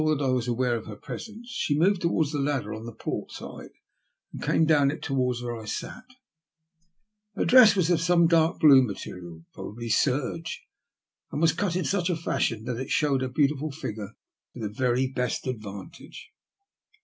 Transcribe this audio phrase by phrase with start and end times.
[0.07, 3.31] that I was aware of her presence she moved towards the ladder on the port
[3.31, 3.69] side
[4.33, 6.05] and came down it towards where I sat*
[7.35, 10.65] Her dress was of some dark blue material, probably serge,
[11.31, 14.15] and was cut in such a fashion that it showed her beautiful figure
[14.55, 16.31] to the very best advantage.